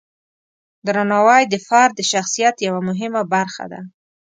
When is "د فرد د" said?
1.49-2.01